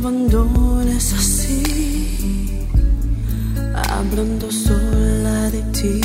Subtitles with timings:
[0.00, 2.66] abandones así,
[3.74, 6.00] hablando sola de ti.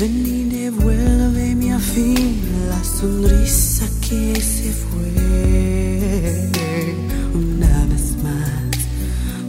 [0.00, 2.40] Ven y devuélveme a fin
[2.70, 6.50] la sonrisa que se fue.
[7.34, 8.76] Una vez más,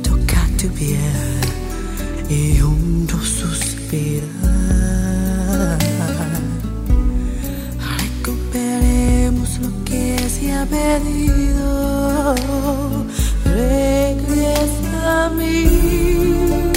[0.03, 1.39] toca tu piel
[2.29, 4.27] y hondo suspirar.
[8.01, 11.46] Recuperemos lo que se ha perdido.
[13.43, 16.71] regresa a mí,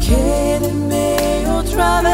[0.00, 1.16] quédeme
[1.58, 2.11] otra vez.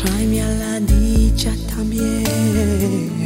[0.00, 3.19] tráeme a la dicha también.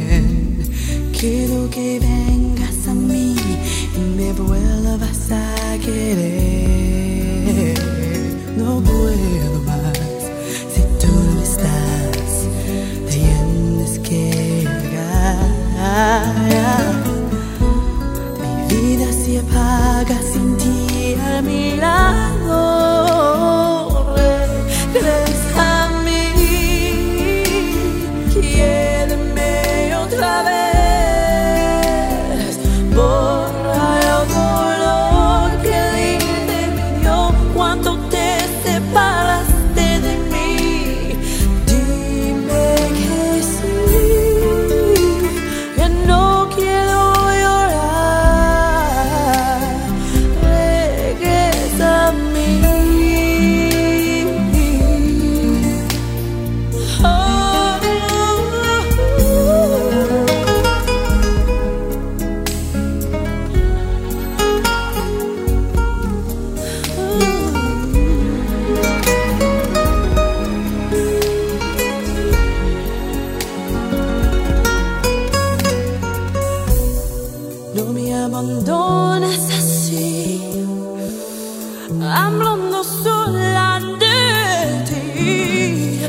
[82.17, 85.99] Hablando sola de ti,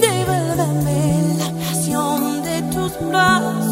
[0.00, 3.69] devuélveme la pasión de tus brazos.